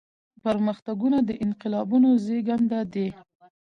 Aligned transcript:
پرمختګونه 0.43 1.17
د 1.29 1.29
انقلابونو 1.45 2.09
زيږنده 2.25 2.79
دي. 2.93 3.07